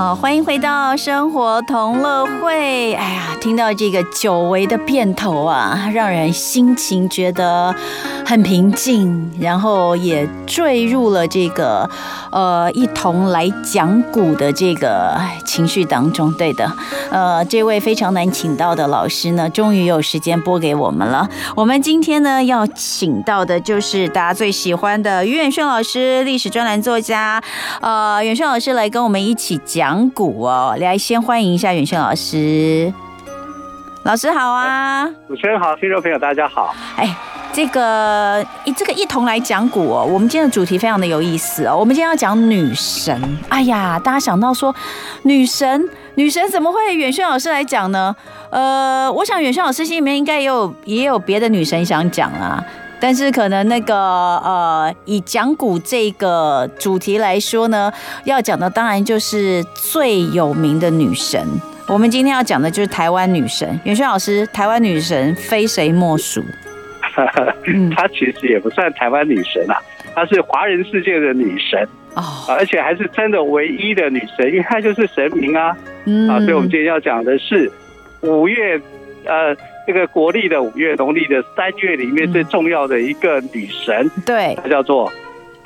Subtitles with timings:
[0.00, 2.94] 好，欢迎回到生活同乐会。
[2.94, 7.74] 哎呀，听到这个久违的片头啊，让人心情觉得
[8.24, 11.86] 很平静，然后也坠入了这个
[12.32, 16.32] 呃一同来讲古的这个情绪当中。
[16.32, 16.72] 对的，
[17.10, 21.28] 呃，这位非常难请到的老师呢，终于有时间播给我们了。
[21.54, 27.42] 我们今天呢要请到的就是大家最喜欢的于远炫老师，历史专栏作家。
[27.82, 29.89] 呃，远炫老师来跟我们一起讲。
[29.90, 32.94] 讲古哦，来先欢迎一下远轩老师，
[34.04, 35.04] 老师好啊！
[35.26, 36.72] 主持人好，听众朋友大家好。
[36.94, 37.12] 哎，
[37.52, 43.20] 这个一这个一同来讲古哦，我们今天的主题非常的有意思哦，我们今天要讲女神。
[43.48, 44.72] 哎呀，大家想到说
[45.24, 48.14] 女神，女神怎么会远轩老师来讲呢？
[48.50, 52.64] 呃，我想远轩老师心里面应该也有也有别的女神想讲啊。
[53.00, 57.90] 但是可能那个呃，以讲古这个主题来说呢，
[58.24, 61.42] 要讲的当然就是最有名的女神。
[61.88, 66.44] 我们今天要讲的就是台湾女神，袁轩老师，台湾女神非谁莫属。
[67.96, 69.80] 她其实也不算台湾女神啊，
[70.14, 75.74] 她是华人世界的女神哦，而且还是真的唯一的女神，因为她就是神明啊。
[76.04, 77.72] 嗯啊，所以我们今天要讲的是
[78.20, 78.80] 五月
[79.24, 79.56] 呃。
[79.92, 85.12] 这个国历的五月，农历的三月里面最重要的一个女神，对，她叫做。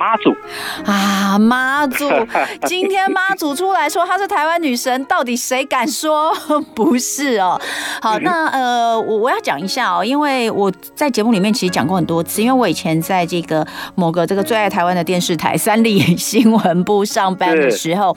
[0.05, 0.37] 妈祖
[0.85, 2.11] 啊，妈祖！
[2.69, 6.31] 今天妈祖出来说她是台湾女神，到底谁敢说
[6.75, 7.59] 不是哦？
[8.03, 18.15] 好，那呃，我我要讲一下哦，因为我在节目里面其实讲过很多次，因为我以前在这个某个这个最爱台湾的电视台三立新闻部上班的时候，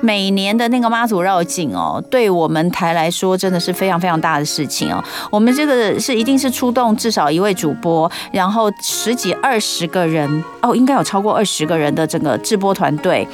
[0.00, 5.02] 每年的那个妈祖绕境哦，对我们台来说真的是非常非常大的事情哦。
[5.30, 11.18] 我们这个是一定是出动至少一位主播，然后十几二十个人哦，应该有超。
[11.18, 13.26] 超过二十个人的整个制播团队，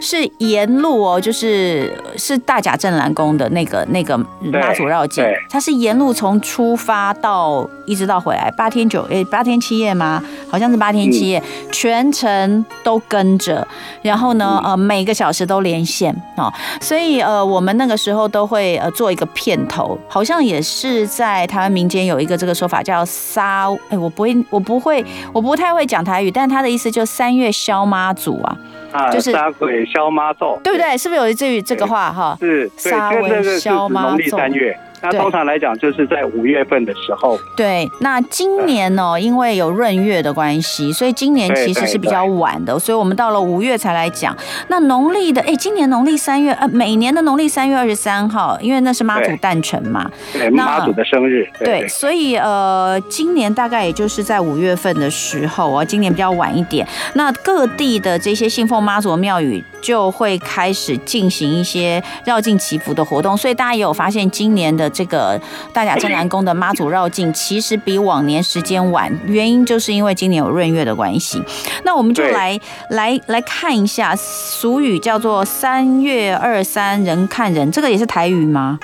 [0.00, 4.18] 是沿路哦，就是是大甲镇澜宫的那个那个
[4.52, 10.22] 妈祖绕境，它是沿路从出发到一直到回来八天九诶八天七夜吗？
[10.48, 13.66] 好像是八天七夜，嗯、全程都跟着，
[14.00, 16.50] 然后呢呃每个小时都连线哦，
[16.80, 25.04] 所以呃我们那个时候都会呃做一个片头，好像也是在台湾民间有一个这个说法叫沙哎我不会我不会
[25.34, 27.18] 我不太会讲台语，但他的意思就是。
[27.18, 28.56] 三月消妈祖啊，
[28.92, 30.96] 啊，就是杀鬼消妈咒，对不对？
[30.96, 32.36] 是不是有一句这个话哈？
[32.38, 34.36] 是，杀鬼消妈咒。
[34.36, 34.78] 三月。
[35.00, 37.38] 那通常来讲，就是在五月份的时候。
[37.56, 44.36] 对，那今年呢、喔，因为有闰月的关系，所以今年其实是比较晚的，所以我们到了五月才来讲。
[44.68, 51.48] 那农历的，哎、欸，今年农历三月，呃，每年的农历三月二十三号，因为那是妈祖诞辰嘛，对，妈祖的生日。
[51.60, 56.86] 对，所以呃，今年大概也就是在五月份的时候啊，今年比较晚一点。
[57.14, 64.87] 那各地的这些信奉妈祖的庙宇就会开始进行一些绕境祈福的活动，所以大家也有发现今年的。
[64.90, 65.40] 这个
[65.72, 71.42] 大甲镇澜宫的妈祖绕境其实比往年时间晚，原因就是因为今年有闰月的关系。
[71.84, 72.58] 那我们就来
[72.90, 78.78] 来来看一下，俗语叫做“三月二三人看人”，这个也是台语吗？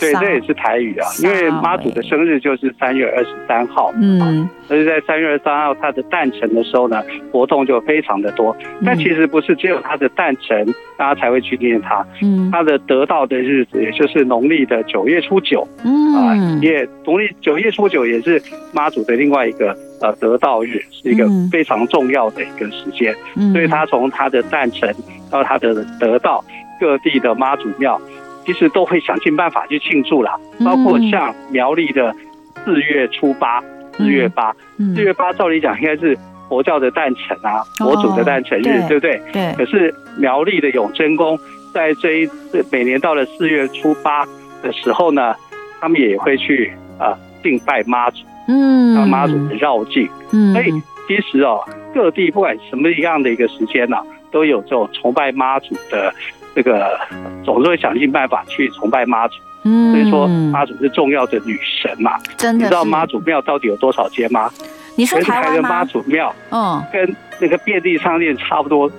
[0.00, 8.56] 对，这也是台语啊，因为妈祖的生日就是三月二十三号，嗯，所以在三月二十三号他的诞辰的时候呢，活动就非常的多。
[8.84, 10.66] 但其实不是只有他的诞辰，
[10.96, 16.00] 大家才会去念他，嗯，他的得到的日子，也就是农历的九月初九，嗯。
[16.10, 23.14] 啊，也农历九月初九也是妈祖的另外一个呃得道日，是一个非常重要的一个时间。
[23.52, 24.94] 所以他从他的诞辰
[25.30, 26.44] 到他的得道，
[26.80, 28.00] 各地的妈祖庙。
[28.46, 32.14] 其实都会想尽办法去庆祝啦，包括像苗栗的
[32.64, 33.62] 四月初八，
[33.96, 34.52] 四月八，
[34.94, 36.16] 四月八照理讲应该是
[36.48, 39.20] 佛教的诞辰啊，佛祖的诞辰日，对不对？
[39.32, 39.54] 对。
[39.56, 41.38] 可是苗栗的永贞宫
[41.72, 44.26] 在这一次每年到了四月初八
[44.62, 45.34] 的时候呢，
[45.80, 50.08] 他们也会去啊敬拜妈祖，嗯，让妈祖的绕境。
[50.32, 50.52] 嗯。
[50.54, 50.72] 所以
[51.06, 51.60] 其实哦，
[51.94, 53.98] 各地不管什么样的一个时间呢，
[54.32, 56.12] 都有这种崇拜妈祖的。
[56.54, 56.98] 这个
[57.44, 62.64] 总是会想尽办法去崇拜妈祖，嗯，所以说妈祖是重要的女神嘛，真的。
[62.64, 64.50] 你知道妈祖庙到底有多少间吗？
[64.96, 68.90] 你说台湾的妈祖庙，嗯，跟那个便利商店差不多，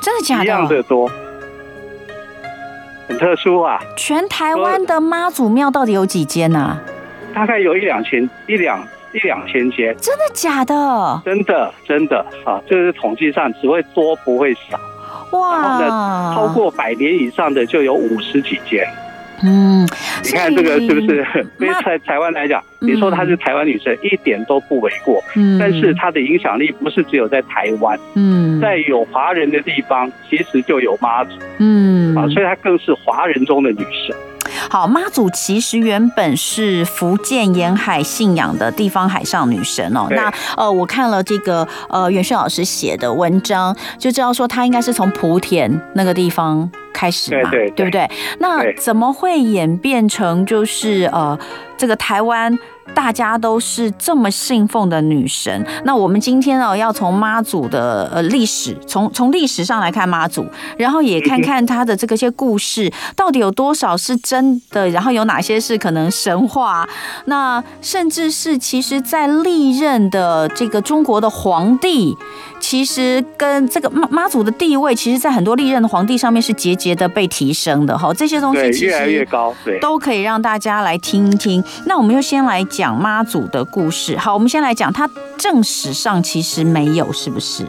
[0.00, 0.44] 真的假的？
[0.44, 1.10] 一样的多，
[3.08, 3.80] 很特殊啊。
[3.96, 6.58] 全台湾的妈祖庙到底有几间呢？
[6.60, 6.80] 啊？
[7.34, 8.80] 大概有一两千，一两
[9.12, 9.96] 一两千间。
[9.98, 11.22] 真的假的？
[11.24, 14.78] 真的真的啊，就是统计上只会多不会少。
[15.38, 18.86] 哇，然后呢，超过百年以上的就有五十几间。
[19.42, 19.86] 嗯，
[20.22, 21.26] 你看这个是不是？
[21.58, 25.22] 对在台湾来讲，你说她是台湾女神，一点都不为过。
[25.34, 31.32] 嗯，但是她的影响力不是只有在台湾，嗯，在有华人的地方，其实就有妈祖。
[31.58, 34.16] 嗯，啊，所以她更是华人中的女神。
[34.70, 40.06] 好，妈祖其实原本是福建沿海信仰的地方海上女神哦。
[40.10, 48.10] 那呃，我看了这个呃袁轩老师写的文章，就知道说她应该是从莆田那个地方开始嘛，对，对，对，对不对？
[48.38, 51.38] 那怎么会演变成就是呃
[51.76, 52.58] 这个台湾？
[52.92, 60.46] 大家都是这么信奉的女神，那我们今天呢要从妈祖的呃历史，从从历史上来看妈祖，
[60.76, 66.86] 然后也看看她的这个些故事到底有多少是真的，然后有哪些是可能神话，
[67.26, 72.16] 那甚至是其实在历任的这个中国的皇帝。
[72.66, 78.10] 其实跟这个妈妈祖的地位，其实，在很多历任的皇帝上面是节节的被提升的哈。
[78.14, 81.62] 这些东西其实越来越高，对，都可以让大家来听一听。
[81.86, 84.16] 那我们就先来讲妈祖的故事。
[84.16, 85.06] 好，我们先来讲，它
[85.36, 87.66] 正史上其实没有，是不是？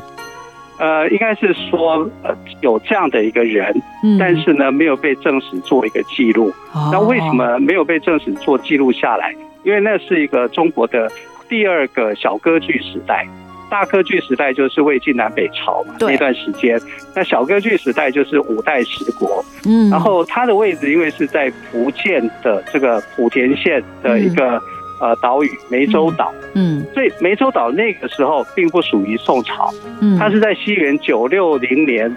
[0.79, 6.53] 呃，应该是说，呃，有这样的一个人，嗯，但是呢，没有被正史做一个记录。
[6.71, 6.89] 哦。
[6.93, 9.35] 那为什么没有被正史做记录下来？
[9.65, 11.11] 因为那是一个中国的
[11.49, 13.27] 第二个小割据时代。
[13.69, 16.79] 大科据时代就是魏晋南北朝嘛，那段时间。
[17.15, 19.43] 那小歌剧时代就是五代十国。
[19.65, 24.61] 嗯，然后它的位置因为是在福建的这个莆田县的一个
[25.01, 26.33] 呃岛屿湄洲岛。
[26.53, 29.73] 嗯，所以湄洲岛那个时候并不属于宋朝。
[29.99, 32.15] 嗯，它是在西元九六零年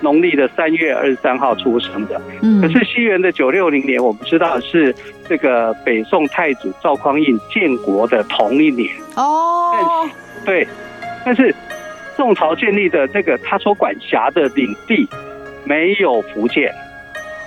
[0.00, 2.20] 农历的三月二十三号出生的。
[2.42, 4.94] 嗯，可是西元的九六零年，我们知道是
[5.28, 8.88] 这个北宋太祖赵匡胤建国的同一年。
[9.16, 10.08] 哦。
[10.48, 10.66] 对，
[11.26, 11.54] 但是
[12.16, 15.06] 宋朝建立的这个他所管辖的领地
[15.64, 16.74] 没有福建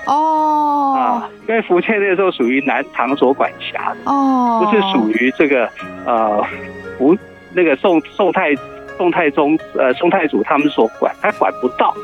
[0.06, 0.94] 哦。
[0.96, 5.68] 啊，因为福建那个时候属于南唐所管辖的哦，不是属于这个
[6.06, 6.46] 呃
[7.00, 7.18] 福
[7.56, 8.56] 那个宋宋太
[8.98, 11.96] 宋太宗呃宋太祖他们所管，他管不到，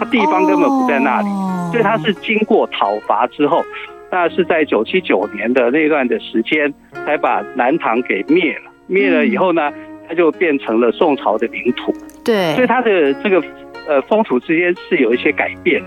[0.00, 1.28] 他地方根本不在那里，
[1.72, 3.62] 所以他是经过讨伐之后，
[4.10, 6.72] 那是在九七九年的那段的时间
[7.04, 9.70] 才把南唐给灭了，灭了以后呢。
[10.08, 11.94] 它就变成了宋朝的领土，
[12.24, 13.42] 对，所以它的这个
[13.86, 15.82] 呃风土之间是有一些改变。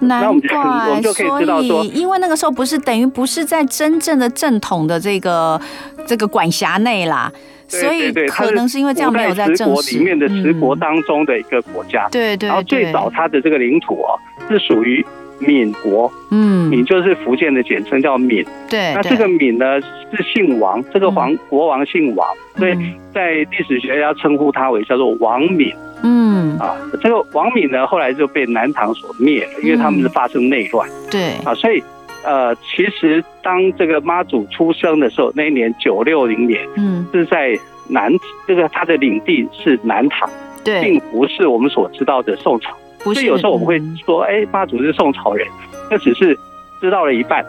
[0.00, 0.48] 难怪，那我们就
[0.90, 5.58] 我们就可以知道说，因为那个时候不是等于不是在真正的正统的这个
[6.06, 7.32] 这个管辖内啦，
[7.68, 12.08] 所以可能是因为这样没有在正国里面的十国当中的一个国家。
[12.10, 15.04] 对对，然后最早它的这个领土哦是属于。
[15.38, 18.44] 闽国，嗯，闽就是福建的简称，叫闽。
[18.68, 22.76] 对，那这个闽呢是姓王，这个皇国王姓王，所以
[23.12, 25.72] 在历史学家称呼他为叫做王闽。
[26.02, 30.88] 嗯，啊，这个王闽呢后来就被南唐所灭了，因为他们是发生内乱。
[31.10, 31.82] 对，啊，所以
[32.24, 38.12] 呃，其实当这个妈祖出生的时候，那一年九六零年，嗯，是在南，
[38.46, 40.28] 这个他的领地是南唐，
[40.64, 42.76] 对，并不是我们所知道的宋朝。
[43.14, 45.46] 所以有时候我们会说，哎，妈祖是宋朝人，
[45.90, 46.38] 那只是
[46.80, 47.44] 知道了一半，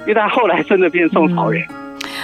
[0.00, 1.62] 因为他后来真的变宋朝人，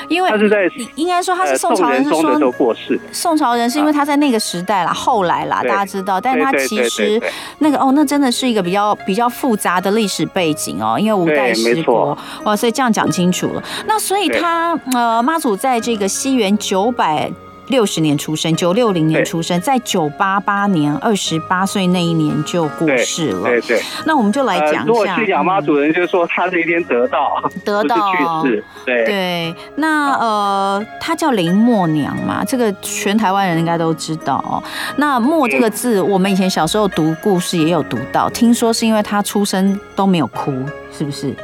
[0.08, 2.98] 因为他是在应该说他是宋朝人是说过世。
[3.12, 7.20] 宋朝人是因为他在那个时代啦，后来啦，大家知道，但是他其实
[7.58, 13.62] 那个哦，那真的是一个比较比较复杂的历史背景哦，因为五代十国哇，所以这样讲清楚了。
[13.86, 17.30] 那所以他呃，妈祖在这个西元九百。
[17.70, 23.44] 六十年出生，九六零年出生，在九八八年二十八岁那一年就过世了。
[23.44, 24.84] 对对，对，那我们就来讲一下。
[24.84, 28.64] 如果信仰妈主人就说他这一天得到，得到去世。
[28.84, 34.62] 对对，那呃，他叫林默娘嘛，这个全台湾人应该都知道哦。
[34.96, 40.52] 那默这个字，我们以前小时候读故事也有读到，听说是因为他出生都没有哭，
[40.92, 41.34] 是不是？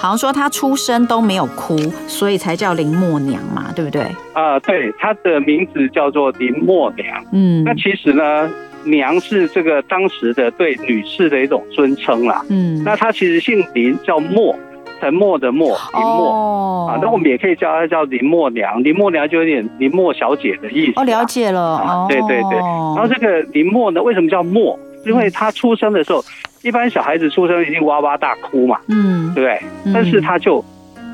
[0.00, 0.02] 嗯。
[0.02, 1.76] 好像说他出生都没有哭，
[2.08, 4.02] 所以才叫林默娘嘛，对不对？
[4.32, 7.06] 啊、呃，对，他的名字叫做林默娘。
[7.32, 8.48] 嗯，那其实呢，
[8.84, 12.42] 娘是这个当时的对女士的一种尊称啦。
[12.48, 14.56] 嗯，那她其实姓林，叫默，
[15.00, 16.30] 沉默的默，林默。
[16.32, 20.92] 哦，啊，那我们也可以叫她叫林默娘，林默娘就有点林默小姐的意思。
[20.96, 21.60] 哦，了解了。
[21.76, 22.56] 啊，对对对。
[22.56, 24.78] 然后这个林默呢，为什么叫默？
[25.04, 26.24] 因为她出生的时候。
[26.62, 29.60] 一般小孩子出生一定哇哇大哭嘛，嗯，对不对？
[29.94, 30.62] 但是他就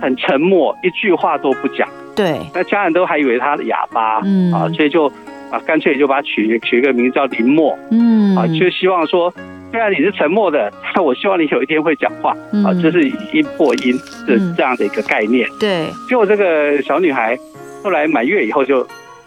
[0.00, 1.88] 很沉默，一句话都不讲。
[2.15, 4.53] 对，那家人都还以为他哑巴，嗯。
[4.53, 5.07] 啊，所以就
[5.50, 8.35] 啊，干脆就把他取取一个名字叫林默，嗯。
[8.37, 9.33] 啊，就希望说，
[9.71, 12.31] 虽然你是沉默的，但 我希望你有一天会讲话，
[12.65, 15.49] 啊，就是以音破音的这样的一个概念。
[15.61, 17.38] 对，结果这个小女孩
[17.85, 18.87] 后来满月以后就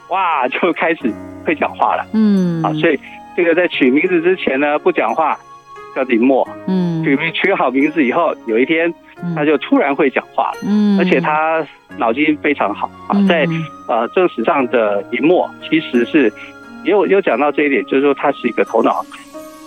[0.09, 1.13] 哇 就开始
[1.45, 2.61] 会讲话了，嗯。
[2.63, 2.99] 啊，所以。
[3.37, 5.39] 这个在取名字之前呢不讲话，
[6.03, 6.47] 叫林默。
[6.67, 8.93] 嗯，取名取好名字以后，有一天
[9.35, 10.57] 他就突然会讲话了。
[10.65, 11.65] 嗯，而且他
[11.97, 13.45] 脑筋非常好啊，在
[13.87, 16.31] 呃正史上的林默其实是
[16.83, 19.03] 也有有讲到这一点，就是说他是一个头脑，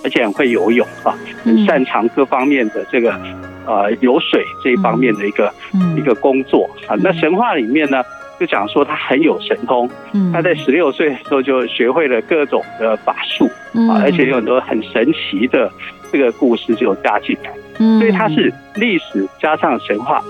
[0.05, 3.19] 而且很会游泳啊，很擅长各方面的这个
[3.67, 5.53] 呃游水这一方面的一个
[5.97, 6.97] 一个工作啊。
[7.01, 8.03] 那神话里面呢，
[8.43, 9.89] 就讲说他很有神通，
[10.33, 13.47] 他在十六岁的时候就学会了各种的法术
[13.89, 15.71] 啊，而且有很多很神奇的
[16.11, 17.53] 这个故事就加进来，
[18.01, 20.21] 所以他是历史加上神话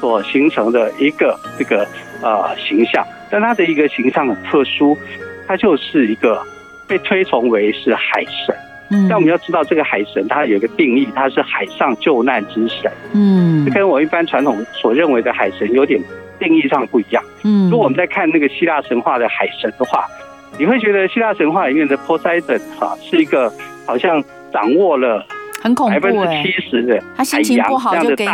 [0.00, 1.86] 所形成的一个这个
[2.22, 3.06] 呃形象。
[3.30, 4.98] 但他的一个形象很特殊，
[5.46, 6.42] 他就是一个
[6.88, 8.52] 被推崇为是海神。
[9.08, 12.90] 但我们要知道，这个海神他有一个定义，他是海上救难之神。
[13.12, 16.02] 嗯，跟我一般传统所认为的海神有点。
[16.40, 17.22] 定义上不一样。
[17.44, 20.04] 嗯，如果我们在看那个希腊神话的海神的话，
[20.58, 23.52] 你会觉得希腊神话里面的 Poseidon 哈是一个
[23.86, 24.20] 好像
[24.52, 25.24] 掌握了
[25.62, 28.32] 很恐怖百分之七十的他心情不好就给你，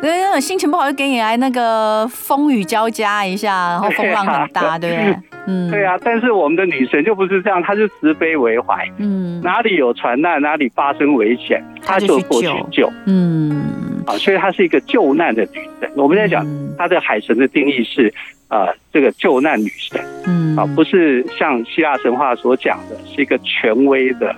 [0.00, 5.16] 对，心情不好就给你来那个风雨交加一下，然后 风浪很大，对不对？
[5.46, 5.96] 嗯，对啊。
[6.04, 8.86] 但是我们的女神就不是这样，她是慈悲为怀。
[8.98, 12.90] 嗯，哪里有船难，哪里发生危险，她就过去救。
[13.06, 13.60] 嗯。
[14.08, 15.90] 啊，所以她是一个救难的女神。
[15.94, 16.46] 我们在讲
[16.78, 18.12] 她的海神的定义是，
[18.48, 24.30] 呃，这个救难女神，嗯，啊，不是像希腊神话所讲的，是一个权威的，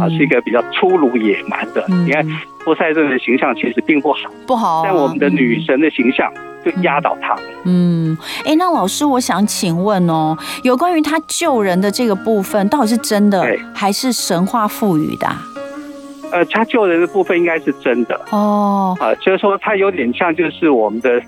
[0.00, 1.84] 啊，是一个比较粗鲁野蛮的。
[2.06, 2.26] 你看
[2.64, 4.82] 波塞顿的形象其实并不好，不好。
[4.82, 6.32] 但我们的女神的形象
[6.64, 7.44] 就压倒他们。
[7.66, 8.16] 嗯，
[8.46, 15.28] 哎，那老师，我想请问哦，有关于他救人的这个部分，到底是真的还是神话赋予的？
[16.32, 21.20] 呃，他救人的部分应该是真的哦，啊，就是说他有点像就是我们的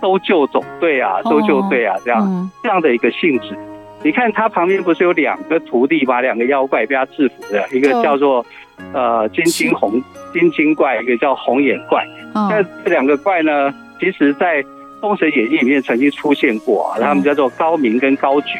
[0.00, 3.56] 搜救总队啊，搜救队啊这样这样的一个性质。
[4.04, 6.20] 你看他旁边不是有两个徒弟吗？
[6.20, 8.44] 两个妖怪被他制服的，一个叫做
[8.92, 12.04] 呃金睛红金睛怪，一个叫红眼怪。
[12.34, 14.62] 那这两个怪呢，其实在
[15.00, 18.58] 《封神演义》里面曾经出现过，他们叫做高明跟高觉。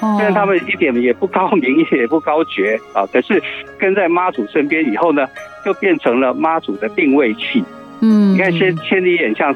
[0.00, 3.42] 虽然他们一点也不高明，也不高觉啊，可是
[3.78, 5.26] 跟在妈祖身边以后呢，
[5.64, 7.64] 就变成了妈祖的定位器。
[8.00, 9.54] 嗯，你看千千里眼像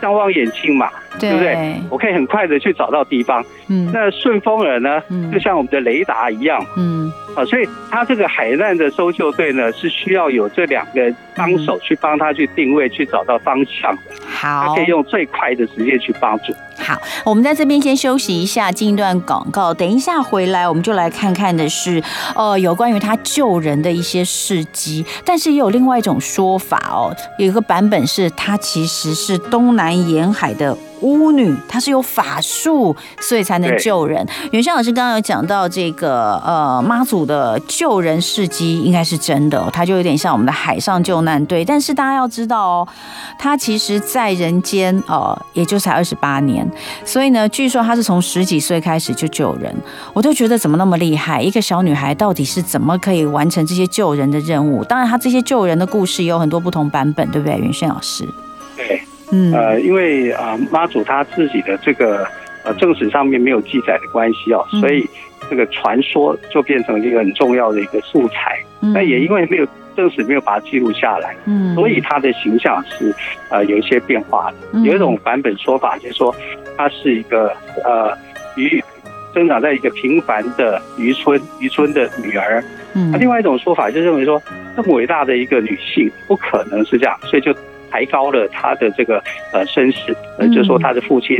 [0.00, 0.88] 像望远镜嘛，
[1.18, 1.80] 对不对？
[1.90, 3.44] 我可以很快的去找到地方。
[3.68, 6.64] 嗯，那顺风耳呢，就像我们的雷达一样。
[6.76, 7.12] 嗯。
[7.34, 14.02] 啊，所以他这个海难的搜救队呢，是需要有这两个帮手去帮他去定位，去找到方向的。
[14.26, 16.52] 好，他可以用最快的时间去帮助。
[16.78, 19.72] 好，我们在这边先休息一下，进一段广告。
[19.72, 22.02] 等一下回来，我们就来看看的是，
[22.34, 25.04] 呃，有关于他救人的一些事迹。
[25.24, 30.76] 但是也有另外一种说法哦，有一个版本是他其实是东南沿海的。
[31.00, 34.26] 巫女，她是有法术，所以才能救人。
[34.52, 41.64] 袁轩老师刚刚有讲到这个呃妈祖的救人事迹，应该是真的，他就有点像我们的海上救难队。
[41.64, 42.88] 但是大家要知道哦，
[43.38, 46.68] 他其实在人间呃也就才二十八年，
[47.04, 49.74] 所以呢，据说他是从十几岁开始就救人。
[50.12, 51.40] 我都觉得怎么那么厉害？
[51.40, 54.82] 一个小女孩到底是怎么可以完成这些救人的任务？
[54.84, 58.26] 当然，她这些救人的故事也有很多不同版本，对不对，袁轩老师？
[59.30, 59.38] 对。
[59.38, 62.26] 嗯，呃，因为啊，妈祖她自己的这个
[62.64, 65.06] 呃正史上面没有记载的关系哦，所以
[65.50, 68.58] 这个传说就变成一个很重要的一个素材。
[68.80, 69.66] 那也因为没有
[69.96, 73.14] 正史没有把它记录下来，嗯，所以她的形象是
[73.50, 74.78] 呃有一些变化的。
[74.80, 76.34] 有一种版本说法就是说，
[76.76, 77.52] 她是一个
[77.84, 78.16] 呃
[78.56, 78.82] 渔
[79.34, 82.62] 生长在一个平凡的渔村渔村的女儿。
[82.94, 84.40] 嗯，那另外一种说法就认为说，
[84.76, 87.54] 这么伟大的一个女性不可能是这样，所以就。
[87.90, 91.36] 抬高了他的这个呃身世，呃，就是说他的父亲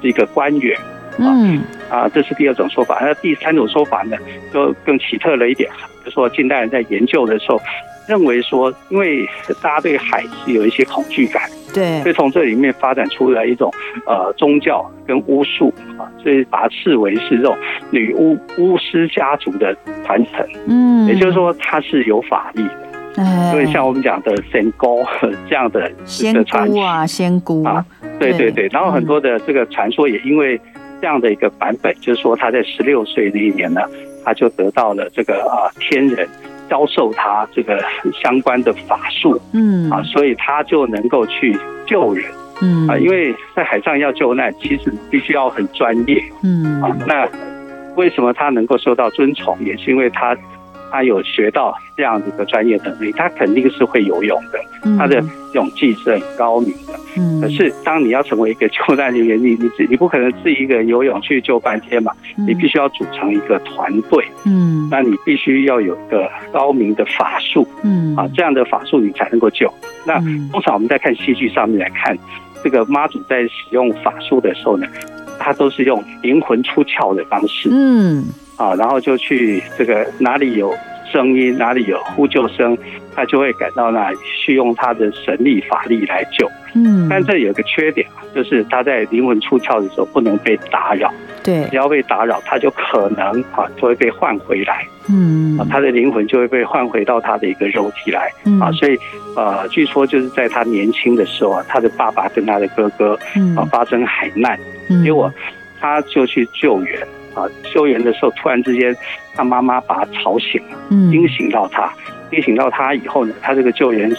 [0.00, 0.78] 是一个官员，
[1.18, 1.60] 嗯。
[1.90, 2.98] 啊，这是第二种说法。
[3.00, 4.18] 那第三种说法呢，
[4.52, 5.70] 就更奇特了一点，
[6.04, 7.58] 就是说近代人在研究的时候，
[8.06, 9.26] 认为说，因为
[9.62, 13.72] 大家对海是有一些恐惧感，对，所以从这里面发展出来一种
[14.06, 17.56] 呃宗教跟巫术啊，所以把它视为是这种
[17.90, 19.74] 女巫巫师家族的
[20.04, 22.87] 传承，嗯，也就是说它是有法力的。
[23.50, 25.04] 所以像我们讲的仙姑
[25.48, 27.64] 这样的仙姑啊，仙姑。
[27.64, 27.84] 啊，
[28.20, 28.68] 对对对。
[28.72, 30.60] 然后很多的这个传说也因为
[31.00, 33.80] 这样的一个版本，就是说他在十六岁那一年呢，
[34.24, 36.28] 他就得到了这个啊天人
[36.70, 37.82] 教授他这个
[38.22, 39.90] 相关的法术，嗯。
[39.90, 42.24] 啊，所以他就能够去救人，
[42.62, 42.86] 嗯。
[42.88, 46.80] 啊，因为在海上要救难，其实必须要很专业，嗯。
[46.82, 46.96] 啊。
[47.06, 47.28] 那
[47.96, 50.36] 为什么他能够受到尊崇，也是因为他。
[50.90, 54.58] 他有学到这样子的专业能力，他肯定是会游泳的，
[54.96, 55.22] 他的
[55.54, 56.94] 泳技是很高明的。
[57.16, 64.24] 嗯，可是当你要成为一个救难人员，你你你不可能自己一个人游泳去救半天嘛，你必须要组成一个团队。
[64.44, 67.66] 嗯，那你必须要有一个高明的法术。
[67.82, 69.72] 嗯，啊，这样的法术你才能够救。
[70.06, 70.18] 那
[70.52, 72.16] 通常我们在看戏剧上面来看，
[72.62, 74.86] 这个妈祖在使用法术的时候呢，
[75.38, 77.68] 他都是用灵魂出窍的方式。
[77.72, 78.24] 嗯。
[78.58, 80.74] 啊，然后就去这个哪里有
[81.10, 82.76] 声音，哪里有呼救声，
[83.14, 86.50] 他就会赶到那里去用他的神力法力来救。
[86.74, 91.10] 嗯，但这有个缺点，就是他在灵魂出窍的时候不能被打扰。
[91.42, 94.86] 对，只要被打扰，他就可能啊就会被换回来。
[95.08, 98.30] 嗯，啊，他的灵魂就会被换回到他的一个肉体来。
[98.60, 98.98] 啊，所以
[99.34, 103.18] 呃，据说就是在他年轻的时候啊，他的爸爸跟他的哥哥
[103.56, 104.58] 啊发生海难，
[105.02, 105.32] 结果
[105.80, 107.06] 他就去救援。
[107.34, 108.96] 啊，救援的时候，突然之间，
[109.34, 110.78] 他妈妈把他吵醒了，
[111.10, 111.92] 惊醒到他，
[112.30, 114.10] 惊醒到他以后呢，他这个救援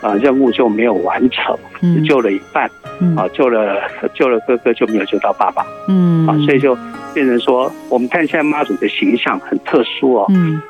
[0.00, 2.70] 啊任务就没有完成，只救了一半，
[3.16, 3.82] 啊，救了
[4.14, 6.76] 救了哥哥就没有救到爸爸，嗯，啊，所以就
[7.12, 10.60] 变成说，我们看现在妈祖的形象很特殊哦，嗯，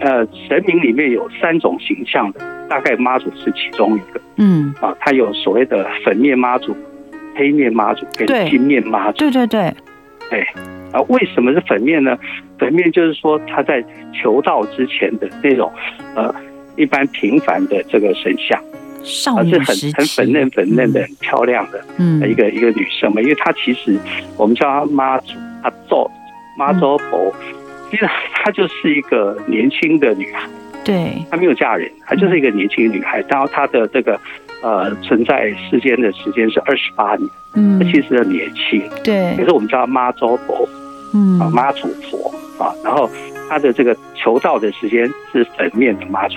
[0.00, 6.76] 呃，神明里面有三种形象的，大概妈祖是其中一个，嗯，啊，他有所谓的粉面妈祖、
[7.34, 9.74] 黑面妈祖跟金面妈祖，对对对，
[10.30, 10.46] 对。
[10.92, 12.18] 啊，为什么是粉面呢？
[12.58, 13.82] 粉面就是说他在
[14.12, 15.72] 求道之前的那种，
[16.14, 16.32] 呃，
[16.76, 18.62] 一般平凡的这个神像，
[19.02, 23.20] 少女时期，很很粉嫩粉嫩的、很漂亮的，嗯，一个一个女生嘛。
[23.20, 23.98] 因为她其实
[24.36, 26.10] 我们叫她妈祖，她做
[26.56, 27.34] 妈祖婆，
[27.90, 30.46] 其实她就是一个年轻的女孩，
[30.84, 33.24] 对，她没有嫁人，她就是一个年轻的女孩。
[33.28, 34.20] 然后她的这个
[34.62, 39.34] 呃存在世间的时间是二十八年，嗯，她其实很年轻，对。
[39.36, 40.68] 可是我们叫她妈祖婆。
[41.14, 43.08] 嗯，啊，妈祖婆啊，然后
[43.48, 46.36] 他的这个求道的时间是粉面的妈祖，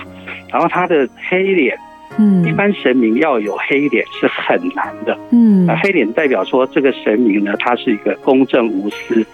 [0.50, 1.76] 然后他的黑脸，
[2.18, 9.24] 嗯，一般神明要有黑脸是很难的，嗯，黑脸代表说这个神明呢，他是一个公正无私，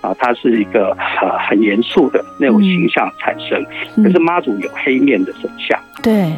[0.00, 3.64] 啊，他是一个呃很严肃的那种形象产生，
[4.02, 6.32] 可是妈祖有黑面的神像，对。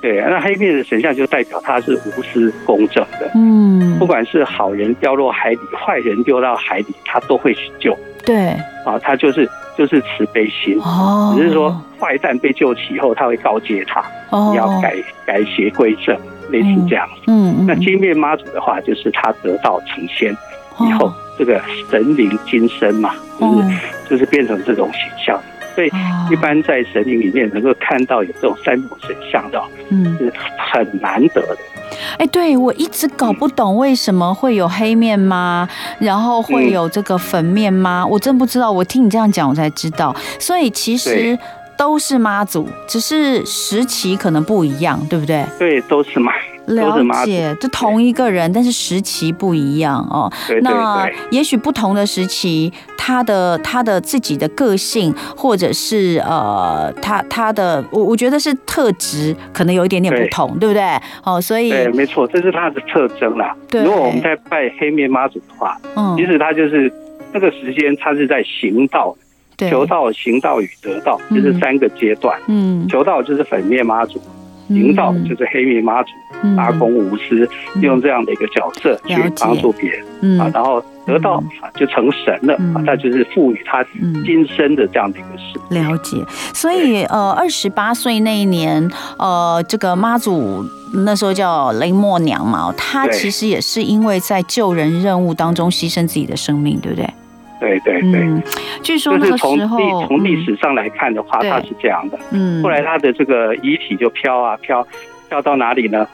[0.00, 7.96] 对，那黑面的神像就代表他是无私公正的，嗯，不管是好人掉落海里，坏人丢到海里，他都会去救。
[8.24, 8.48] 对，
[8.84, 14.94] 啊，他就是就是慈悲心，哦，只是说坏蛋被救起以后，他会告诫他，哦，你要改
[15.26, 16.16] 改邪归正，
[16.50, 17.08] 类似这样。
[17.26, 20.32] 嗯，嗯，那金面妈祖的话，就是他得道成仙
[20.80, 23.78] 以后，这个神灵金身嘛，就是
[24.10, 25.40] 就是变成这种形象。
[25.78, 25.92] 所以，
[26.28, 31.58] 一般在神明里面能够看到有这种三种神像的，嗯，是很难得的。
[32.18, 35.68] 哎，对，我一直搞不懂为什么会有黑面妈，
[36.00, 38.72] 然后会有这个粉面妈，我真不知道。
[38.72, 40.12] 我听你这样讲，我才知道。
[40.40, 41.38] 所以其实
[41.76, 45.46] 都是妈祖，只是时期可能不一样，对不对？
[45.60, 46.32] 对，都是妈。
[46.68, 50.30] 了解，就同一个人，但是时期不一样哦。
[50.46, 61.00] 对对对，那也许不同的时期，他的他的自己的个性，或者是呃，他他的我我觉得是特质，可能有一点点不同，对，对不对？
[61.24, 63.54] 哦，所以对，没错，这是他的特征啦。
[63.70, 66.92] 对，如果我们在拜黑面妈祖的话，嗯，其实他就是
[67.32, 69.16] 那个时间，他是在行道，
[69.56, 72.38] 对，求道、行道与得道，就是三个阶段。
[72.46, 74.20] 嗯，求道就是粉面妈祖。
[74.68, 76.10] 行道就是黑面妈祖，
[76.56, 77.48] 大公无私，
[77.80, 83.84] 用这样的一个角色去帮助别人啊，然后得到啊就成神了啊，那就是赋予他
[84.24, 85.58] 今生的这样的一个事。
[85.70, 86.16] 了解，
[86.54, 90.64] 所以呃，二十八岁那一年，呃，这个妈祖
[91.04, 97.08] 那时候叫雷默娘嘛，她其实也是因为在救人任务当中牺牲自己的生命，对不对？
[97.60, 98.42] 对对对，嗯、
[98.82, 102.18] 据说就是从历从历史上来看的话，他、嗯、是这样的。
[102.30, 104.86] 嗯，后来他的这个遗体就飘啊飘，
[105.28, 106.06] 飘到哪里呢？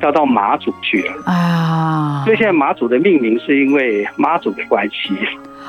[0.00, 2.22] 飘到马祖去了啊。
[2.24, 5.12] 所以现在马祖的命名是因为妈祖的关系。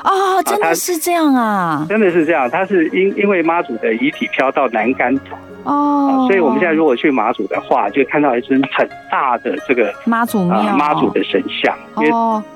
[0.04, 1.84] 哦，真的是这样啊！
[1.88, 12.10] 真的是这样，他是因因为妈祖的遗体飘到南竿岛哦，所以我们现在如果去马祖的话，就看到一尊很大的这个妈祖庙妈祖的神像，因为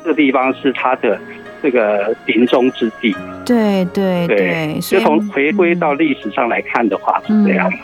[0.05, 1.19] 这个地方是他的。
[1.65, 7.77] 这个临终之地，对对对，就从回归到历史上来看的话是这样的。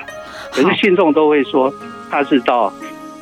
[0.53, 1.73] 可是信众都会说，
[2.11, 2.71] 他是到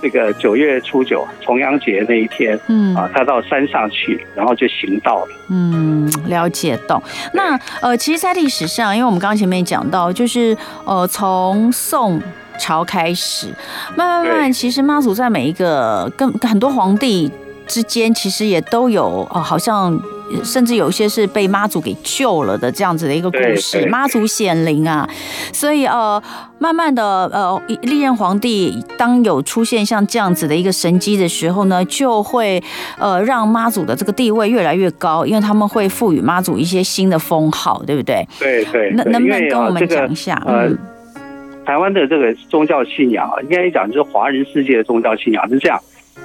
[0.02, 5.28] 这个九月初九重阳节那一天，嗯啊，他到山上去，然后就行道了。
[5.48, 7.00] 嗯，了解到。
[7.34, 12.20] 那呃，其实，在历史上，因为我们刚刚前面讲到，就是呃，从宋
[12.58, 13.46] 朝开始，
[13.94, 17.30] 慢慢慢慢，其实妈祖在每一个跟很多皇帝
[17.68, 19.96] 之间，其实也都有哦，好像。
[20.44, 25.08] 甚至有些是被妈祖给救了的这样子的一个故事，妈祖显灵啊。
[25.52, 26.22] 所以呃，
[26.58, 32.62] 慢慢的呃，历任皇帝当有出现像这样子的一个神机的时候呢，就会
[32.98, 38.26] 呃让妈祖的这个地位越来越高，因为他们会赋予妈祖一些新的封号，对不对？
[38.38, 38.90] 对对。
[38.94, 40.42] 那能不能跟我们讲一下？
[40.46, 40.78] 嗯。
[41.66, 45.78] 台湾的这个宗教信仰啊，应该讲就是华人世界的宗教信仰是这样：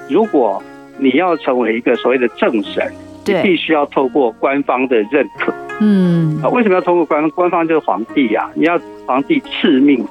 [0.10, 0.64] 如果
[0.98, 2.90] 你要成为一个所谓的正神，
[3.26, 5.54] 你必须要透过官方的认可。
[5.80, 7.68] 嗯，啊，为什么要透过官官方？
[7.68, 10.06] 就是皇帝呀，你要皇帝赐命，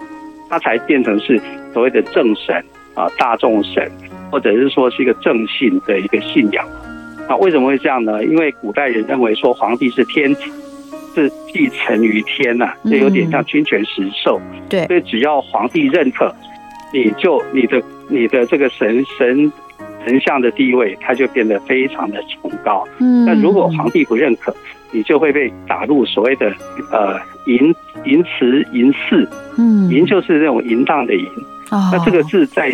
[0.48, 1.40] 他才变成是
[1.72, 2.54] 所谓的正神
[2.94, 3.90] 啊，大众神，
[4.30, 6.66] 或者是说是一个正信的一个信仰。
[7.28, 8.24] 啊，为什么会这样呢？
[8.24, 10.42] 因为古代人认为说皇帝是天子。
[11.14, 14.40] 是继承于天呐、啊，这有点像君权实授。
[14.70, 16.34] 对，所以只要皇帝认可，
[16.90, 19.52] 你就你的你的这个神神
[20.04, 22.86] 神像的地位，他就变得非常的崇高。
[22.98, 24.54] 嗯，那如果皇帝不认可，
[24.90, 26.52] 你就会被打入所谓的
[26.90, 29.28] 呃淫淫词淫祀。
[29.58, 31.24] 嗯，淫就是那种淫荡的淫。
[31.70, 32.72] 哦，那这个字在。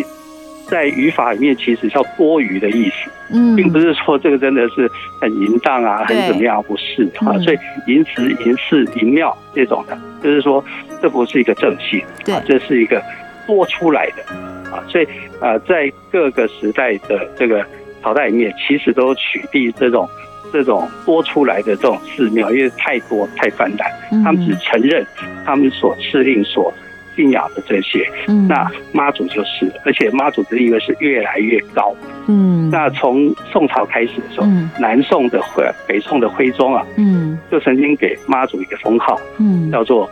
[0.69, 4.87] 在语法里面，其实叫多余的意思，嗯，并不是说这个真的是
[5.19, 7.33] 很淫荡啊，很怎么样，不是啊。
[7.39, 10.63] 所以淫词、淫祀、淫庙这种的，就是说
[11.01, 13.01] 这不是一个正信，对，这是一个
[13.47, 14.23] 多出来的
[14.71, 14.83] 啊。
[14.87, 15.07] 所以
[15.39, 17.65] 啊，在各个时代的这个
[18.01, 20.07] 朝代里面，其实都取缔这种
[20.51, 23.91] 这种多出来的这种寺庙，因为太多太泛滥，
[24.23, 25.05] 他们只承认
[25.45, 26.73] 他们所敕令所。
[27.15, 28.09] 信仰的这些，
[28.47, 31.93] 那妈祖就是，而且妈祖的地位是越来越高。
[32.27, 34.47] 嗯，那从宋朝开始的时候，
[34.79, 40.09] 南宋的徽，北宋的徽宗啊，嗯，就曾经给妈祖一个封号，嗯，叫做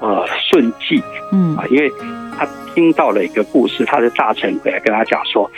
[0.00, 1.00] 呃顺济，
[1.32, 1.88] 嗯啊，因为
[2.38, 5.50] 他听到了一个故事，他的大臣回来跟他讲说，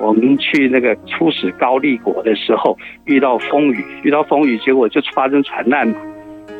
[0.00, 5.94] 我们去那个出使高丽国的时候遇到风雨，遇到风雨，结果就发生船难嘛。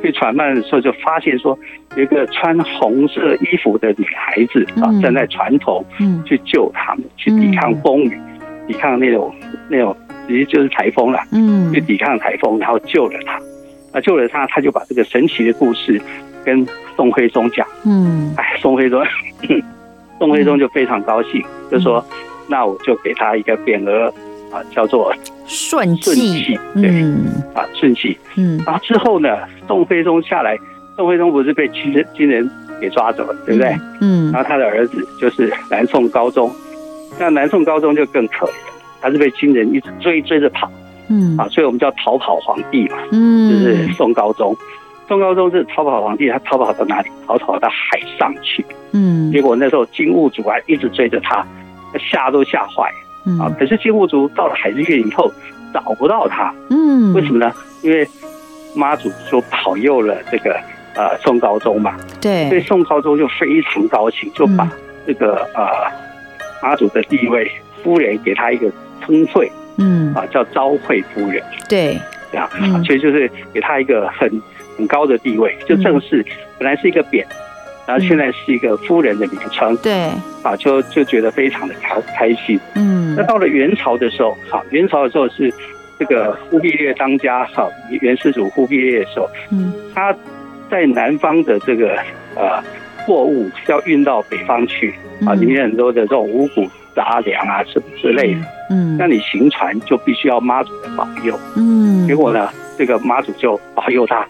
[0.02, 1.56] 去船难的时候，就发现说，
[1.96, 5.84] 有一个穿红色衣服的女孩子啊，站在船头，
[6.24, 8.20] 去救他们，去抵抗风雨，
[8.66, 9.32] 抵抗那种
[9.68, 13.40] 那种，其实就是台风了，嗯，去抵抗台风，然后救了他，
[13.92, 16.02] 啊，救了他，他就把这个神奇的故事
[16.44, 19.02] 跟宋徽宗讲，嗯，哎，宋徽宗，
[20.18, 22.04] 宋徽宗就非常高兴，就说，
[22.48, 24.12] 那我就给他一个匾额。
[24.52, 25.10] 啊，叫做
[25.46, 27.02] 顺气，对，
[27.54, 29.30] 啊，顺气，嗯，然后之后呢，
[29.66, 30.54] 宋徽宗下来，
[30.94, 32.46] 宋徽宗不是被金人金人
[32.78, 33.74] 给抓走了，对不对？
[34.02, 36.54] 嗯，然后他的儿子就是南宋高宗，
[37.18, 38.50] 那南宋高宗就更可怜，
[39.00, 40.70] 他是被金人一直追追着跑，
[41.08, 44.54] 嗯，啊，所以我们叫逃跑皇帝嘛，嗯，就是宋高宗，
[45.12, 47.10] 宋高宗是逃跑皇帝，他逃跑到哪里？
[47.26, 51.46] 逃跑到海上去，嗯，结果那时候金兀术啊一直追着他，
[51.98, 52.90] 吓都吓坏。
[53.38, 53.54] 啊！
[53.58, 55.30] 可是金兀术到了海之月以后
[55.70, 57.52] 找不到他，嗯，为什么呢？
[57.82, 58.08] 因为
[58.74, 60.58] 妈祖说保佑了这个
[60.96, 64.66] 呃宋高宗嘛，对，所以宋高宗就非常高兴，就把
[65.06, 65.68] 这个呃
[66.62, 67.52] 妈祖的地位
[67.84, 68.68] 夫人给他一个
[69.02, 71.96] 称谓，嗯，啊叫昭惠夫人，对，
[72.32, 74.28] 这样，啊，其实就是给他一个很
[74.82, 76.24] 很高的地位，就正式
[76.58, 77.24] 本来是一个匾。
[77.84, 79.92] 然后现在是一个夫人的名称，对，
[80.42, 82.58] 啊，就就觉得非常的开开心。
[82.76, 85.52] 嗯，那到了元朝的时候，好，元朝的时候是
[85.98, 87.68] 这个忽必烈当家，好，
[88.00, 90.14] 元世祖忽必烈的时候，嗯，他
[90.70, 91.98] 在南方的这个
[92.36, 92.62] 呃
[93.04, 94.94] 货物要运到北方去，
[95.26, 98.40] 啊，里面很多的这种五谷杂粮啊什么之类的，
[98.70, 104.24] 嗯，那你行船就必须要妈祖的保佑，嗯，结果呢，这个妈祖就保佑他。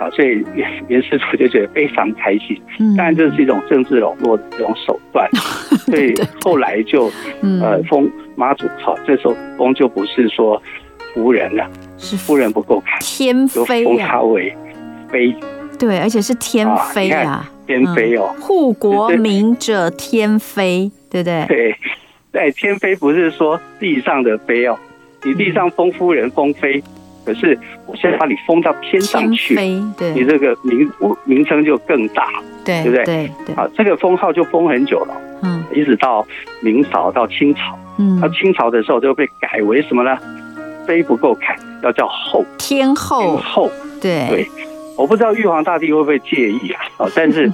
[0.00, 2.58] 啊，所以袁袁世祖就觉得非常开心，
[2.96, 5.28] 当然这是一种政治笼络的这种手段，
[5.84, 7.12] 所以后来就
[7.60, 10.60] 呃封妈祖，好，这时候封就不是说
[11.12, 14.56] 夫人了，是夫人不够看，天妃封她为
[15.10, 15.36] 妃，
[15.78, 21.44] 对，而且是天妃啊，天妃哦，护国明者天妃，对不对？
[21.46, 21.76] 对，
[22.32, 24.78] 对，天妃不是说地上的妃哦，
[25.24, 26.82] 你地上封夫人封妃。
[27.24, 29.54] 可是，我现在把你封到天上去，
[29.96, 30.90] 对，你这个名
[31.24, 32.28] 名称就更大，
[32.64, 33.04] 对，对不对？
[33.04, 33.54] 对对。
[33.54, 36.26] 啊，这个封号就封很久了，嗯，一直到
[36.60, 40.16] 明朝到清朝，嗯，到清朝的时候就被改为什么呢？
[40.86, 44.48] 妃不够看，要叫后天后，天后，对对。
[44.96, 46.82] 我不知道玉皇大帝会不会介意啊？
[46.98, 47.50] 啊， 但是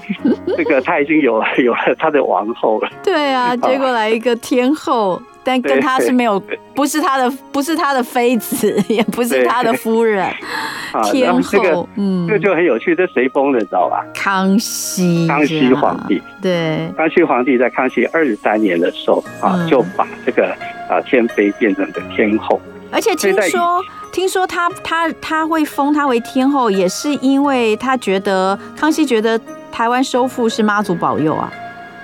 [0.56, 5.20] 这个他已经有了有了他的王后了，对啊，结果来一个天后。
[5.46, 6.42] 但跟他是没有，
[6.74, 10.28] 不是他的，不是他的妃子，也不是他的夫人，
[11.08, 12.96] 天后，嗯，这就很有趣。
[12.96, 14.04] 这谁封的，你知道吧？
[14.12, 20.48] 康熙，康熙皇帝，对，康熙皇帝在康熙二十三年的时候啊，就把这个
[20.90, 23.80] 啊天妃变成了天后，而且听说，
[24.12, 31.52] 听说他他他会封他为天后，也是因为他觉得康熙觉得台湾收复是妈祖保佑啊。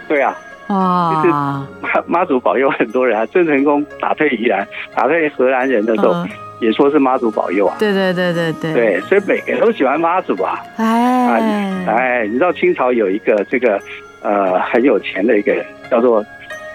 [0.06, 0.36] 对啊，
[0.72, 1.28] 哇，就是
[1.80, 3.26] 妈妈祖保佑很多人啊。
[3.32, 6.26] 郑成功打退宜兰，打退荷兰人的时候，
[6.60, 7.76] 也说是妈祖保佑啊。
[7.78, 8.72] 对对对对对。
[8.72, 10.58] 对，所以每个人都喜欢妈祖啊。
[10.76, 13.80] 哎哎，你知道清朝有一个这个
[14.22, 16.24] 呃很有钱的一个人，叫做。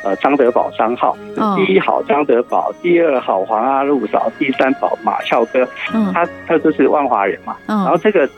[0.04, 1.18] 呃，张德宝张浩，
[1.58, 5.68] 第一好张德宝，第二好黄阿禄嫂，第三宝马翘哥，
[6.14, 7.58] 他他就是万华人嘛。
[7.66, 8.30] 然后这个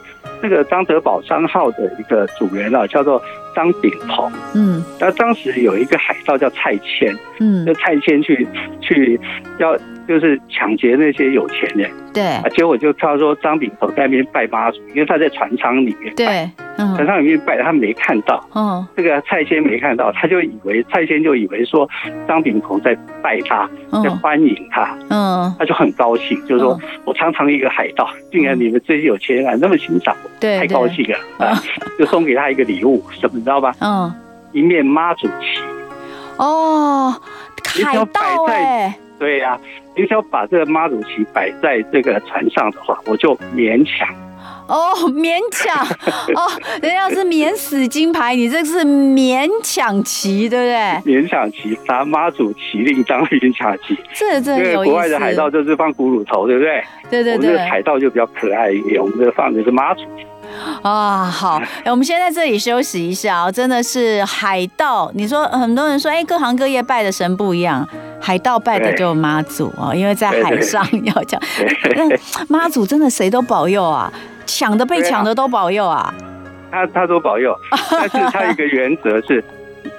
[0.42, 3.22] 这个张德宝商号的一个主人啊，叫做
[3.56, 4.32] 张炳鹏。
[4.56, 8.48] 嗯，那当时有一个海盗叫蔡牵，嗯，那蔡牵去
[8.82, 9.20] 去
[9.60, 9.78] 要。
[10.10, 12.24] 就是抢劫那些有钱人，对，
[12.56, 16.50] 结果就他说张炳鹏在那边拜妈祖，因为他在船舱里面，对，
[16.80, 21.88] 嗯，船舱里面拜，他没看到，嗯，这个蔡牵没看到，他就以为蔡牵就以为说
[22.26, 23.70] 张炳鹏在拜他，
[24.02, 31.54] 在欢迎他，嗯，他就很高兴，就是说我堂堂一个海盗，竟然你们这些有钱人那么欣赏我，对，太高兴了啊，
[32.00, 33.76] 就送给他一个礼物，什么你知道吧？
[33.82, 34.14] 嗯，
[34.54, 35.60] 一面妈祖旗，
[36.38, 37.14] 哦，
[37.84, 38.96] 海盗哎。
[39.20, 39.60] 对呀、啊，
[39.98, 44.08] 你想把这个妈祖旗摆在这个船上的话，我就勉强。
[44.70, 45.84] 哦，勉强
[46.36, 46.48] 哦，
[46.82, 51.12] 人家是免死金牌，你这是勉强骑，对不对？
[51.22, 53.98] 勉强骑，拿妈祖旗令当勉强骑。
[54.14, 54.92] 这这有意思。
[54.94, 56.84] 国外的海盗就是放骷髅头，对不对？
[57.10, 57.50] 对对对。
[57.50, 60.04] 我们的海盗就比较可爱一点，我们这放的是妈祖。
[60.82, 63.52] 啊，好， 我们先在这里休息一下哦。
[63.52, 67.88] 真的是海盗，你说很多人说，哎，各行各业拜的神不一样。
[68.22, 71.42] 海盗拜的就妈祖啊，因为在海上 要讲，
[71.96, 72.04] 那
[72.50, 74.12] 妈祖真的谁都保佑啊，
[74.50, 76.14] 抢的被抢的都保佑啊，
[76.72, 77.56] 他他都保佑，
[77.92, 79.44] 但是他一个原则是。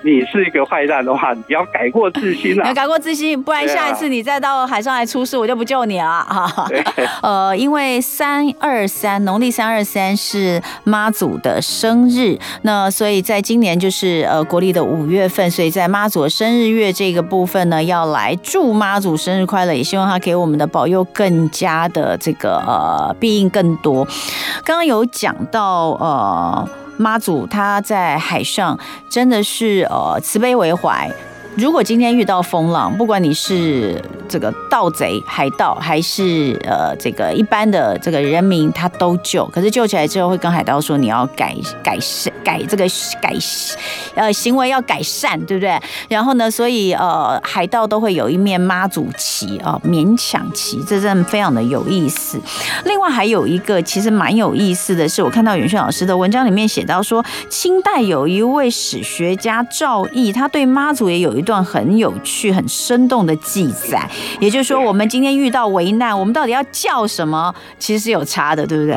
[0.02, 2.64] 你是一个坏蛋的话，你要改过自新啊！
[2.68, 6.66] 要改过自新，不然下一次你再到海上来出事，我就不救你了哈。
[7.22, 24.06] 呃，因为三二三农历三二三是妈祖的生日，那所以在今年就是呃国历的五月份，所以在妈祖生日月这个部分呢，要来祝妈祖生日快乐，也希望他给我们的保佑更加的这个呃庇应更多。
[24.64, 26.68] 刚刚有讲到呃。
[27.00, 31.10] 妈祖她在海上真的是呃慈悲为怀。
[31.56, 39.44] 如果今天遇到风浪，不管你是这个盗贼、海盗，还是呃这个一般的这个人民，他都救。
[39.46, 42.84] 可是救起来之后，会跟海盗说你要改改善、改这个
[43.20, 43.34] 改
[44.14, 45.76] 呃行为要改善，对不对？
[46.08, 52.40] 然后呢，所以呃海盗都会有一面妈祖旗啊，勉强旗，这真的非常的有意思。
[52.84, 61.39] 另外还有一个其实蛮有意思的是，我看到远炫老师的文章里面写到说，清代有一位史学家赵翼，他对妈祖也有。
[61.40, 67.52] 一段很有趣、很生动的记载，也就是说，我们今天遇到危难，我们到底要叫什么？
[67.78, 68.96] 其实是有差的，对不对？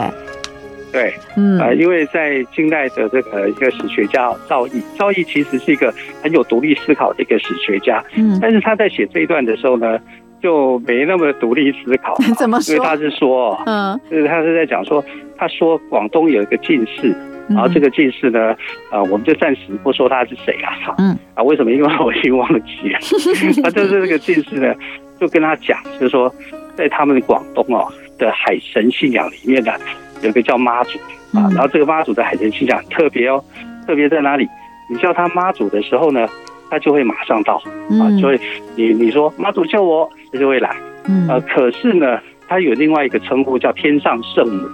[0.92, 9.98] 对，嗯，呃，因为在近代的这个一个史学家赵翼，赵翼其实是一个很有独立思考的一个史学家，嗯，但是他在写这一段的时候呢，
[10.42, 12.16] 就没那么独立思考。
[12.38, 12.76] 怎么说？
[12.76, 15.04] 因为他是说，嗯，就是他是在讲说，
[15.36, 17.16] 他说广东有一个进士。
[17.50, 18.56] 然后这个近视呢，
[18.90, 21.72] 啊，我们就暂时不说他是谁啊，好，嗯， 啊，为什么？
[21.72, 22.98] 因为我已经忘记了。
[23.64, 24.74] 啊就是这个近视呢，
[25.20, 26.34] 就跟他讲，就是说，
[26.76, 29.74] 在他们广东哦的海神信仰里面呢，
[30.22, 30.98] 有个叫妈祖
[31.34, 33.44] 啊，然后这个妈祖的海神信仰特别哦，
[33.86, 34.48] 特别在哪里？
[34.90, 36.28] 你叫他妈祖的时候呢，
[36.70, 37.56] 他就会马上到
[38.02, 38.40] 啊，就会
[38.76, 40.76] 你你说妈祖救我，他就会来。
[41.06, 44.68] 嗯，呃，可是呢，他有另外一个称呼叫天上圣母，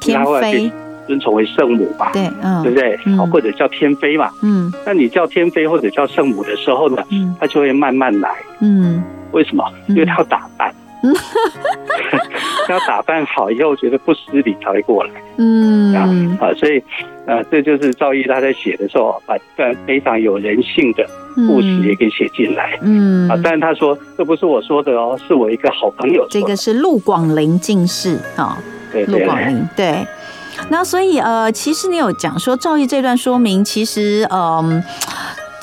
[0.00, 0.72] 天妃。
[1.06, 2.96] 尊崇为圣母吧，对，嗯，对不对？
[3.16, 9.64] 好，或者叫天妃嘛，嗯，那你叫天妃或者叫圣母的时候呢，嗯，他就会慢慢来，嗯，为什么？
[9.88, 11.14] 因为他要打扮，嗯，
[12.66, 15.94] 他要打扮好以后觉得不失礼才会过来，嗯，
[16.38, 16.82] 啊，所以，
[17.26, 28.58] 呃，这就是赵毅他在写的时候把段非常有人性的故事也给写进来，嗯，啊，但是他说这不是我说的哦，是我一个好朋友这个是陆广林进士啊，
[28.92, 30.06] 对，陆广林，对。
[30.68, 34.82] 那所以呃，其实你有讲说赵毅这段说明，其实嗯。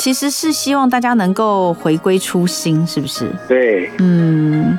[0.01, 3.31] 其实是希望大家能够回归初心，是不是？
[3.47, 4.75] 对，嗯，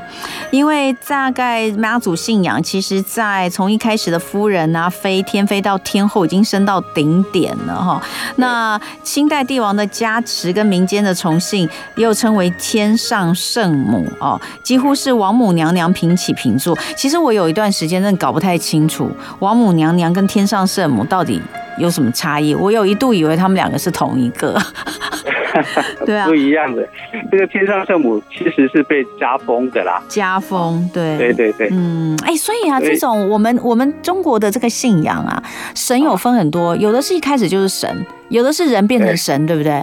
[0.51, 8.03] 因为大概妈祖信仰，其实在从一开始的夫人啊、飞、天飞到天后，已经升到顶点了哈。
[8.35, 16.77] 那清代帝王的加持跟民间的崇信，又称为天上圣母哦，几乎是王母娘娘平起平坐。
[16.97, 19.09] 其实我有一段时间真的搞不太清楚，
[19.39, 21.41] 王母娘娘跟天上圣母到底
[21.79, 22.55] 有什么差异？
[22.55, 24.59] 我有一度以为他们两个是同一个。
[26.07, 26.89] 对啊，不一样的。
[27.31, 35.43] 这个天上圣母其实是被加封的啦，加封，对，对对对，嗯，哎，所以啊，这种我们我们中国的这个信仰啊，
[35.75, 39.83] 神有分很多，有的是一开始就是神，有的是人变成神，对不对？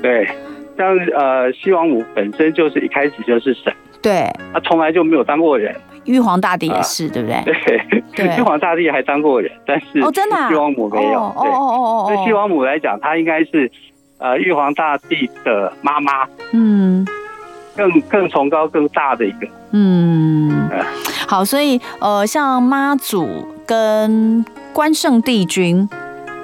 [0.00, 0.28] 对，
[0.76, 5.74] 像呃，西王母本身就是一开始就是神，对，他从来就没有当过人。
[6.08, 7.44] 玉皇大帝也是，对不对？
[8.16, 11.20] 对，玉皇大帝还当过人，但是哦，真的，西王母没有。
[11.20, 13.70] 哦哦哦哦，对西王母来讲，她应该是
[14.16, 17.06] 呃玉皇大帝的妈妈，嗯，
[17.76, 20.68] 更更崇高、更大的一个，嗯，
[21.28, 24.42] 好，所以呃，像妈祖跟
[24.72, 25.86] 关圣帝君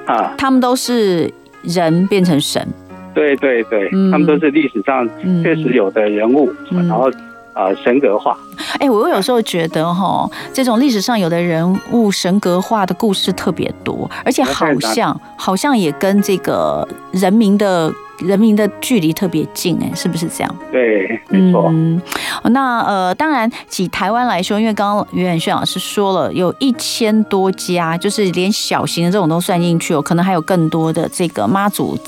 [0.07, 2.69] 啊，他们都是人变成神，
[3.15, 5.09] 对对对，他们都是历史上
[5.43, 7.11] 确实有的人物，然后。
[7.55, 8.37] 啊，神格化。
[8.79, 17.93] 哎，我有时候觉得哈，这种历史上有的人物神格化的故事特别多，而且好像好像也跟这个人民的。
[18.21, 20.57] 人民的距离特别近，哎，是不是这样？
[20.71, 21.67] 对，没错。
[21.71, 22.01] 嗯，
[22.45, 31.99] 那呃，当然，以台湾来说，因为刚刚袁远轩老师说了，有一千多家，就是连小型的这种都算进去哦，可能还有更多的这个妈祖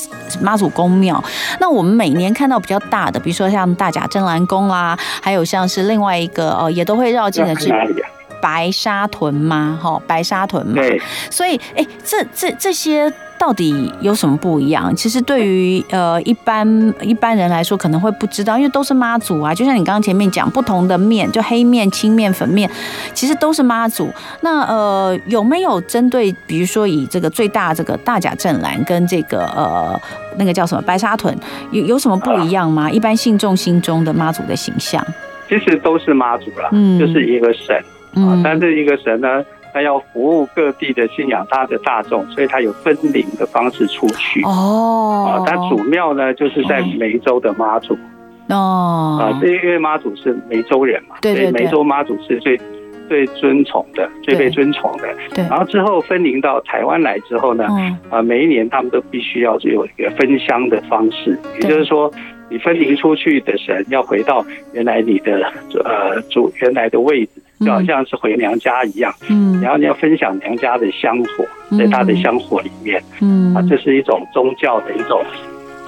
[0.40, 1.22] 妈祖宫庙。
[1.60, 7.72] 那我们每年看到比较大的，比如说像大甲镇澜宫啦，还有像是另外一个哦，也都会绕境的是
[8.40, 10.74] 白沙屯嘛，哈，白沙屯嘛。
[10.74, 11.00] 对。
[11.30, 13.12] 所以，哎，这这这些。
[13.38, 14.94] 到底有什么不一样？
[14.96, 19.54] 其实对于呃一般一般人来说，可能会不知道，因为都是妈祖啊。
[19.54, 22.70] 就像你刚刚前面讲，不同的面，就黑面、青面、粉面，
[23.14, 24.08] 其实都是妈祖。
[24.40, 30.00] 那呃有没有针对，比如说以这个最大这个大甲镇澜跟这个呃
[30.38, 31.36] 那个叫什么白沙屯，
[31.70, 32.90] 有有什么不一样吗？
[32.90, 35.04] 一般信众心中的妈祖的形象，
[35.48, 37.76] 其实都是妈祖啦，嗯，就是一个神
[38.24, 39.44] 啊，但是一个神呢。
[39.76, 44.40] 他要服务各地的信仰他的大众，所以他有分灵的方式出去。
[44.44, 47.92] 哦，啊，他主庙呢就是在梅州的妈祖。
[48.48, 52.58] 哦，啊，这因为妈祖是梅州人嘛，对，对，对，所以梅州妈祖是最
[53.06, 55.14] 最尊崇的，最被尊崇的。
[55.34, 55.44] 对。
[55.44, 57.66] 然后之后分灵到台湾来之后呢，
[58.08, 62.10] 啊，每一年他们都必须要有一个分香的方式，也就是说，
[62.48, 65.52] 你分灵出去的神要回到原来你的
[65.84, 67.42] 呃主原来的位置。
[67.60, 71.46] 就好像是回娘家一样，嗯，然后你要分享娘家的香火，
[71.78, 75.22] 在他的香火里面，嗯，啊，这是一种宗教的一种。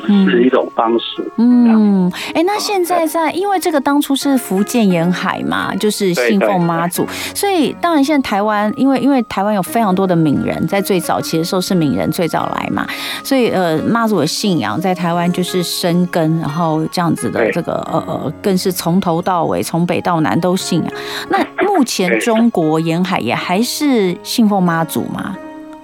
[0.06, 1.30] 是一种方式。
[1.36, 12.86] 嗯，哎，那现在在，因为这个当初是福建沿海嘛，就是信奉妈祖，所以当然现在台湾，因为因为台湾有非常多的闽人，在最早期的时候是闽人最早来嘛，
[13.22, 20.92] 所以呃妈祖的信仰在台湾就是生根，然后这样子的这个呃呃，更是从头到尾，从北到南都信仰。
[21.28, 25.36] 那目前中国沿海也还是信奉妈祖吗？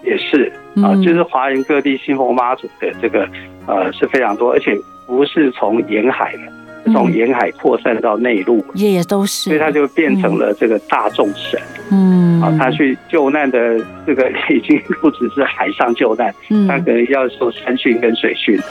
[0.03, 3.29] 也是啊，就是华人各地信奉妈祖的这个。
[3.67, 6.43] 呃，是非常多，而且不是从沿海的，
[6.93, 11.61] 从沿海扩散到内陆，也都是，所以他就变成了这个大众神。
[11.91, 18.59] 嗯，啊，他去救难的这个已经不只是海上救难，嗯，他可能要受山训跟水训。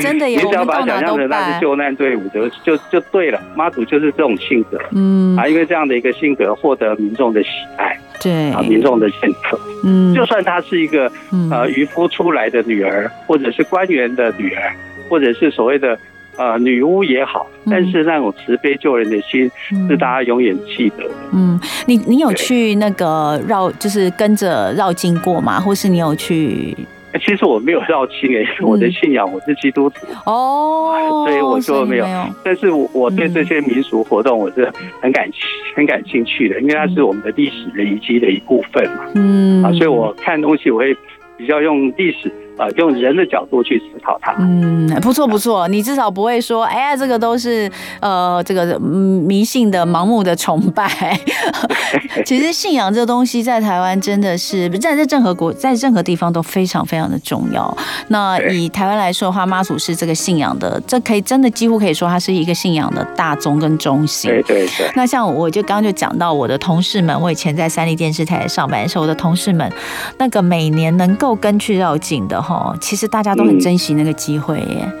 [0.00, 3.40] 真的， 你只要把他想象成那是救难队伍就就就对了。
[3.54, 7.98] 妈祖就是这种性格，嗯，啊，因为这样的一个性格获得民众的喜爱。
[8.22, 9.58] 对啊，民众的认可。
[9.82, 11.10] 嗯，就算她是一个
[11.50, 14.70] 呃渔夫出来的女儿，或者是官员的女儿，
[15.10, 15.98] 或者是所谓的
[16.36, 19.50] 呃女巫也好，但是那种慈悲救人的心
[19.88, 21.14] 是大家永远记得的。
[21.32, 25.60] 嗯，你你有去那个绕，就是跟着绕经过吗？
[25.60, 26.74] 或是你有去？
[27.26, 32.06] 其实我没有绕经诶，我的信仰我是基督徒哦，所以我就没有。
[32.44, 35.28] 但是我我对这些民俗活动我是很感
[35.74, 39.06] 很感兴趣的，因为它是我们的历史的遗迹的一部分嘛。
[39.16, 40.96] 嗯啊，所以我看东西我会
[41.36, 42.32] 比较用历史。
[42.60, 44.34] 啊，用人的角度去思考它。
[44.38, 47.70] 嗯，不错不错，你至少不会说，哎呀，这个都是
[48.00, 51.18] 呃，这个迷信的、盲目的崇拜。
[52.26, 57.74] 其实信仰这个东西，在台湾真的是在在任何国，在任何地方都非常非常的重要。
[58.08, 64.30] 那以台湾来说的话，妈祖是这个信仰的，这可以真的几乎可以说，它是一个信仰的大宗跟中心。
[64.30, 64.90] 对对对。
[64.94, 69.72] 那像我就刚刚就讲到我的同事们，我以前在三立电视台上班的时候，我的同事们，
[70.18, 72.38] 那个每年能够跟去绕境的。
[72.54, 74.92] 哦，其实大家都很珍惜那个机会耶，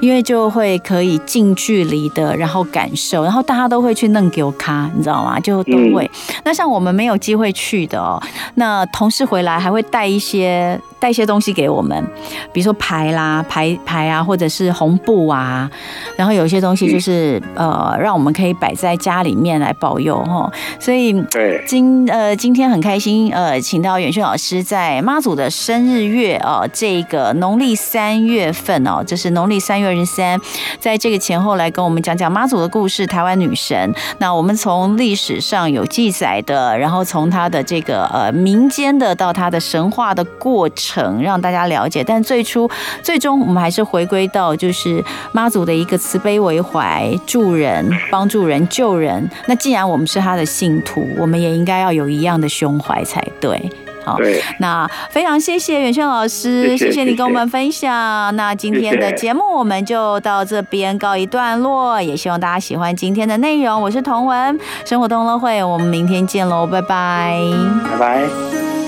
[0.00, 5.38] 因为就会可以近距离的，然后感受，然后大家都会去弄给我卡，你知道吗？
[5.40, 6.10] 就都会。
[6.44, 8.20] 那像我们没有机会去的哦，
[8.54, 10.80] 那同事回来还会带一些。
[11.04, 12.02] 带一些东西给我们，
[12.50, 15.70] 比如说牌啦、牌牌啊，或者是红布啊，
[16.16, 20.50] 然后有些东西就是呃，让我们可以摆在家里面来保佑哈。
[20.80, 30.40] 所以对今呃今天很开心呃，请到远炫老师在妈祖的生日月哦，这个农历三月份哦，就是农历三月二十三，
[30.80, 33.94] 在这个前后来跟我们讲讲妈祖的故事，台湾女神。
[34.20, 42.02] 那我们从历史上有记载的，然后从她的这个呃民间的到她的神话的过程，让大家了解。
[42.04, 42.68] 但最初
[43.02, 49.28] 最终我们还是回归到就是妈祖的一个慈悲为怀，助人、帮助人、救人。
[49.46, 53.70] 那既然我们是他的信徒，我们也应该要有一样的胸怀才对。
[54.04, 54.18] 好，
[54.58, 57.90] 那非常谢谢远炫老师，谢谢，谢谢你跟我们分享。
[58.36, 63.80] 那今天的节目我们就到这边告一段落，也希望大家喜欢今天的内容。
[63.80, 67.40] 我是童文，生活同乐会，我们明天见喽，拜拜，
[67.92, 68.83] 拜拜。